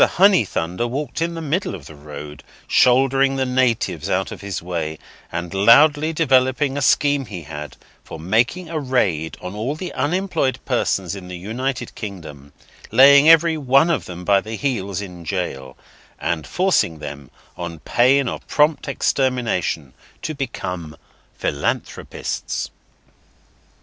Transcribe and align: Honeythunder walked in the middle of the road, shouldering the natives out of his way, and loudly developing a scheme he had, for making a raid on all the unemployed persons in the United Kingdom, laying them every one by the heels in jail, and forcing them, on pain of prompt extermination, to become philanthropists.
Honeythunder 0.17 0.89
walked 0.89 1.21
in 1.21 1.35
the 1.35 1.43
middle 1.43 1.75
of 1.75 1.85
the 1.85 1.93
road, 1.93 2.43
shouldering 2.67 3.35
the 3.35 3.45
natives 3.45 4.09
out 4.09 4.31
of 4.31 4.41
his 4.41 4.59
way, 4.59 4.97
and 5.31 5.53
loudly 5.53 6.11
developing 6.11 6.75
a 6.75 6.81
scheme 6.81 7.27
he 7.27 7.43
had, 7.43 7.77
for 8.03 8.17
making 8.19 8.67
a 8.67 8.79
raid 8.79 9.37
on 9.41 9.53
all 9.53 9.75
the 9.75 9.93
unemployed 9.93 10.57
persons 10.65 11.13
in 11.15 11.27
the 11.27 11.37
United 11.37 11.93
Kingdom, 11.93 12.51
laying 12.89 13.25
them 13.25 13.33
every 13.33 13.57
one 13.59 13.99
by 14.23 14.41
the 14.41 14.55
heels 14.55 15.01
in 15.01 15.23
jail, 15.23 15.77
and 16.17 16.47
forcing 16.47 16.97
them, 16.97 17.29
on 17.55 17.77
pain 17.77 18.27
of 18.27 18.47
prompt 18.47 18.87
extermination, 18.87 19.93
to 20.23 20.33
become 20.33 20.97
philanthropists. 21.37 22.71